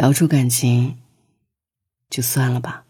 [0.00, 0.96] 聊出感情，
[2.08, 2.84] 就算了吧。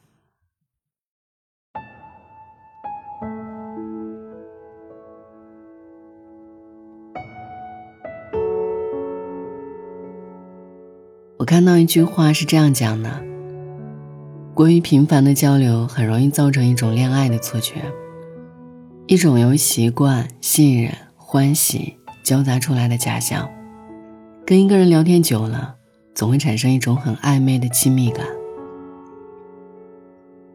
[11.39, 13.21] 我看到一句话是这样讲的：
[14.55, 17.83] 过于频繁的交流，很容易造成一种恋爱的错觉，
[19.09, 23.51] 一种由习惯、信任、欢喜交杂出来的假象。
[24.47, 25.75] 跟一个人聊天久了，
[26.15, 28.27] 总会产生一种很暧昧的亲密感。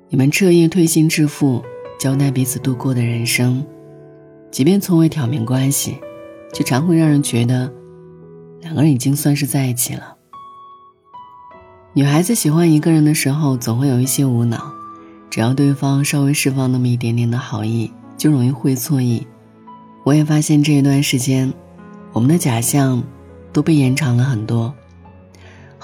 [0.10, 1.64] 你们彻夜推心置腹，
[2.00, 3.66] 交代彼此度过的人生，
[4.52, 5.98] 即便从未挑明关系，
[6.54, 7.72] 却常会让人觉得
[8.62, 10.16] 两个人已经算是在一起了。
[11.94, 14.72] 女孩子喜欢一个人的时候，总会有一些无脑，
[15.30, 19.26] 只要对方稍微释放那么一点点的好意，就容易会错意。
[20.04, 21.52] 我也发现这一段时间，
[22.14, 23.02] 我们的假象
[23.52, 24.74] 都被延长了很多，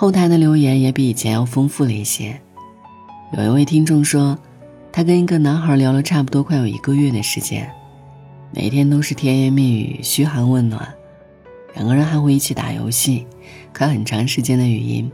[0.01, 2.41] 后台的留言也比以前要丰富了一些。
[3.37, 4.35] 有一位听众说，
[4.91, 7.71] 他跟一个男孩聊了差不多快有一个月的时间，
[8.51, 10.91] 每天都是甜言蜜语、嘘寒问暖，
[11.75, 13.27] 两个人还会一起打游戏，
[13.71, 15.11] 看很长时间的语音。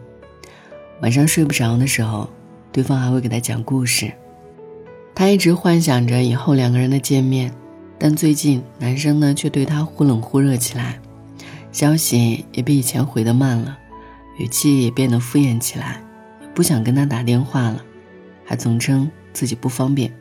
[1.02, 2.30] 晚上睡不着的时候，
[2.72, 4.10] 对方还会给他讲故事。
[5.14, 7.52] 他一直幻想着以后两个人的见面，
[8.00, 10.98] 但最近男生呢却对他忽冷忽热起来，
[11.74, 13.78] 消息也比以前回的慢了，
[14.38, 16.02] 语气也变得敷衍起来，
[16.54, 17.84] 不想跟他打电话了，
[18.46, 20.12] 还总称自己不方便。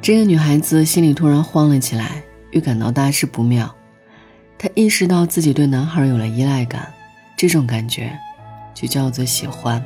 [0.00, 3.74] 这个女孩子心里突然慌了起来，预感到大事不妙。
[4.58, 6.92] 她意识到自己对男孩有了依赖感，
[7.36, 8.16] 这种感觉。
[8.74, 9.84] 就叫做喜欢。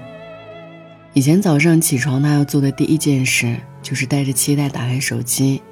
[1.15, 5.63] 以前早上起床，他要做的第一件事就是带着期待打开手机，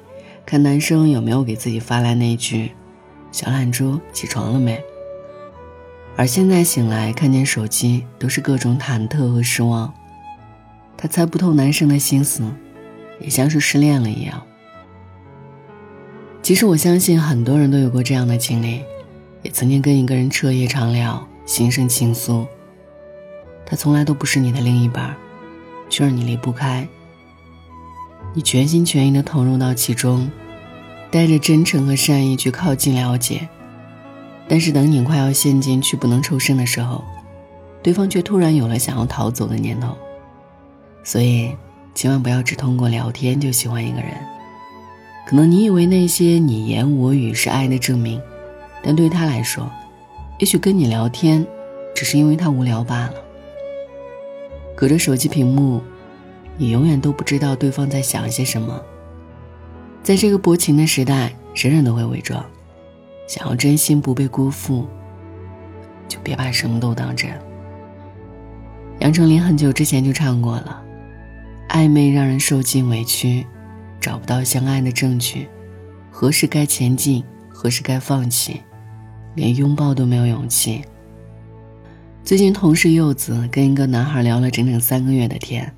[0.43, 2.71] 看男生有没有给自己发来那句
[3.31, 4.81] “小懒猪，起床了没”。
[6.17, 9.91] 而现在醒来，看见手机都是各种忐忑和失望。
[10.97, 12.43] 他猜不透男生的心思，
[13.19, 14.41] 也像是失恋了一样。
[16.43, 18.81] 其实我相信很多人都有过这样的经历，
[19.41, 22.45] 也曾经跟一个人彻夜长聊，心生情愫。
[23.65, 25.15] 他从来都不是你的另一半，
[25.89, 26.87] 却让你离不开。
[28.33, 30.29] 你全心全意的投入到其中，
[31.09, 33.47] 带着真诚和善意去靠近了解，
[34.51, 37.01] 但是等你快要陷进去不能抽身的时候，
[37.81, 39.95] 对方却突然有了想要逃走的念头。
[41.05, 41.55] 所以，
[41.95, 44.11] 千万不要只通过聊天就喜欢一个人。
[45.25, 48.21] 可能你以为那些你言我语是爱的证明，
[48.83, 49.71] 但对他来说，
[50.37, 51.47] 也许跟你聊天，
[51.95, 53.13] 只是因为他无聊罢了。
[54.75, 55.81] 隔着手机屏幕，
[56.57, 58.81] 你永远都不知道对方在想些什么。
[60.03, 62.43] 在这个薄情的时代，人人都会伪装。
[63.27, 64.87] 想要真心不被辜负，
[66.07, 67.29] 就别把什么都当真。
[68.99, 70.83] 杨丞琳很久之前就唱过了
[71.69, 73.45] ：“暧昧让人受尽委屈，
[73.99, 75.47] 找不到相爱的证据，
[76.11, 78.61] 何时该前进，何时该放弃，
[79.33, 80.83] 连拥抱都没有勇气。”
[82.23, 85.73] 最近，同事柚子跟一个男孩聊了整整三个月的天，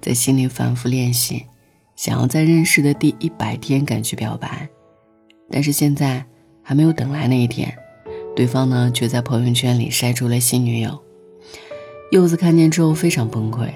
[0.00, 1.44] 在心里反复练习，
[1.96, 4.68] 想要在认识的第一百天敢去表白，
[5.50, 6.24] 但是现在
[6.62, 7.76] 还没有等来那一天，
[8.34, 11.02] 对方呢却在朋友圈里晒出了新女友。
[12.10, 13.68] 柚子看见之后非常崩溃，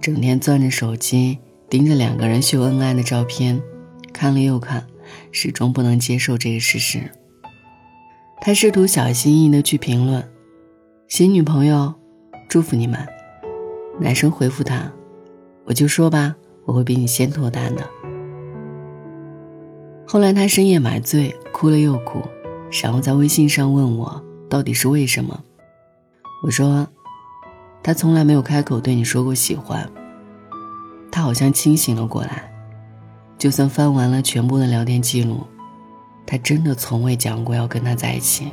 [0.00, 3.60] 整天攥着手机盯着两个人秀恩爱的照片，
[4.12, 4.86] 看了又看，
[5.32, 7.10] 始终不能接受这个事实。
[8.40, 10.28] 他试图小心翼翼的去评论。
[11.08, 11.94] 新女朋友，
[12.48, 12.98] 祝福你们。
[14.00, 14.92] 男生回复他
[15.64, 17.88] ：“我就说吧，我会比你先脱单的。”
[20.06, 22.22] 后来他深夜买醉，哭了又哭，
[22.82, 25.42] 然后在微信上问我到底是为什么。
[26.42, 26.86] 我说
[27.82, 29.90] ：“他从来没有开口对你说过喜欢。”
[31.10, 32.52] 他好像清醒了过来，
[33.38, 35.46] 就算翻完了全部的聊天记录，
[36.26, 38.48] 他真的从未讲过要跟他在一起。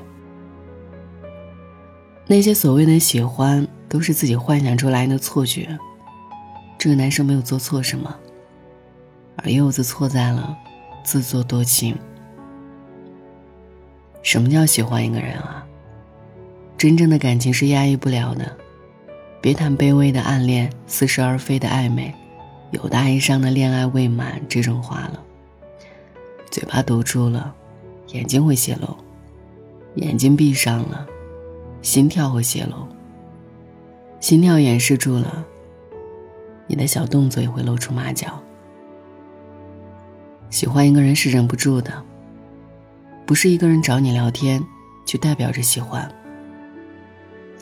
[2.28, 5.78] 那些所谓的喜欢，都是自己幻想出来的错觉。
[6.78, 8.16] 这个男生没有做错什么，
[9.38, 10.58] 而柚子错在了
[11.04, 11.98] 自作多情。
[14.24, 15.66] 什么叫喜欢一个人啊？
[16.78, 18.58] 真正的感情是压抑不了的。
[19.42, 22.14] 别谈卑微的暗恋、似是而非的暧昧、
[22.70, 25.24] 有大意上的恋爱未满这种话了。
[26.52, 27.54] 嘴巴堵住了，
[28.10, 28.96] 眼睛会泄露；
[29.96, 31.08] 眼睛闭上了。
[31.82, 32.88] 心跳会泄露，
[34.20, 35.44] 心跳掩饰住了，
[36.68, 38.40] 你的小动作也会露出马脚。
[40.52, 42.04] 喜欢一个人是忍不住的，
[43.26, 44.62] 不是一个人找你聊天
[45.06, 46.08] 就代表着喜欢。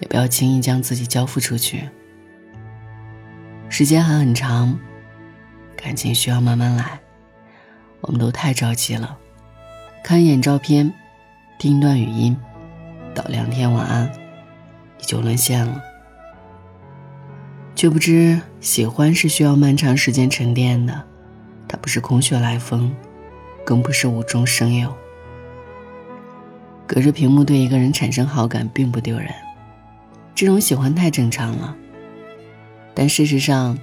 [0.01, 1.87] 也不要轻易将自己交付出去。
[3.69, 4.77] 时间还很长，
[5.75, 6.99] 感情需要慢慢来。
[8.01, 9.17] 我们都太着急了，
[10.03, 10.91] 看一眼照片，
[11.59, 12.35] 听一段语音，
[13.13, 14.11] 道两天晚安，
[14.97, 15.79] 你就沦陷了。
[17.75, 21.05] 却不知喜欢是需要漫长时间沉淀的，
[21.69, 22.93] 它不是空穴来风，
[23.63, 24.93] 更不是无中生有。
[26.87, 29.31] 隔着屏幕对一个人产生好感并不丢人，
[30.33, 31.75] 这种喜欢太正常了。
[32.95, 33.77] 但事实上，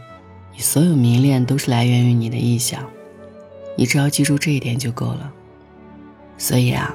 [0.52, 2.84] 你所有迷恋都是来源于你的臆想，
[3.76, 5.32] 你只要记住这一点就够了。
[6.36, 6.94] 所以啊，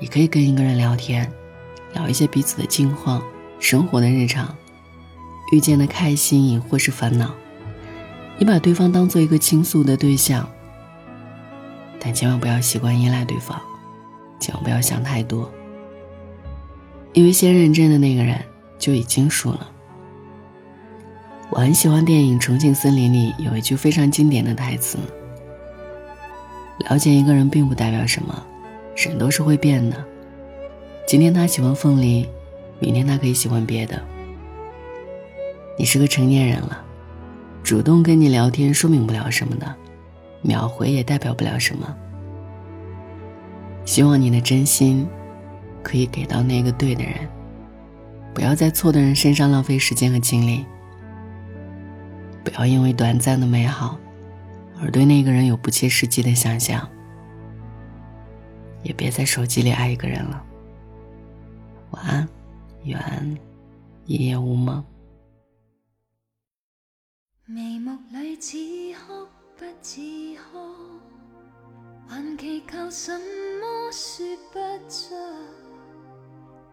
[0.00, 1.30] 你可以跟一个人聊天，
[1.92, 3.20] 聊一些彼此的近况、
[3.58, 4.56] 生活的日常。
[5.50, 7.34] 遇见的开心或是烦恼，
[8.38, 10.48] 你把对方当做一个倾诉的对象，
[11.98, 13.60] 但千万不要习惯依赖对方，
[14.38, 15.50] 千万不要想太多，
[17.12, 18.40] 因为先认真的那个人
[18.78, 19.68] 就已经输了。
[21.50, 24.98] 我很喜欢电影《重庆森林》里有一句非常经典的台词
[26.88, 28.46] ：“了解一个人并不代表什么，
[28.94, 30.04] 人都是会变的。
[31.08, 32.28] 今天他喜欢凤梨，
[32.78, 34.00] 明天他可以喜欢别的。”
[35.76, 36.84] 你是个成年人了，
[37.68, 39.76] 主动跟你聊天说明不了什么的，
[40.40, 41.94] 秒回也代表不了什么。
[43.84, 45.06] 希望你的真心
[45.82, 47.28] 可以给到那个对的人，
[48.32, 50.64] 不要在错的人身上浪费时间和精力。
[52.42, 53.98] 不要因为短暂的美好
[54.80, 56.88] 而对那个人有不切实际的想象，
[58.82, 60.42] 也别在手机里爱一个人了。
[61.90, 62.28] 晚安，
[62.84, 63.38] 愿
[64.06, 64.82] 一夜无梦。
[67.50, 68.58] 眉目里似
[68.92, 70.02] 哭不似
[70.36, 71.00] 哭，
[72.06, 75.14] 还祈求什么说不出。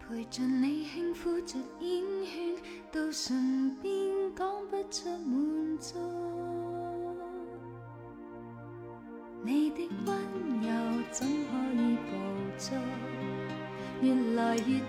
[0.01, 2.57] 陪着你轻抚着烟圈，
[2.91, 3.89] 到唇边
[4.35, 5.97] 讲不出满足。
[9.45, 10.17] 你的温
[10.59, 12.11] 柔怎可以捕
[12.57, 12.77] 捉？
[14.01, 14.83] 越来越近，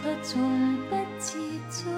[0.00, 1.36] 却从不接
[1.68, 1.90] 触。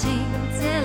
[0.00, 0.77] 情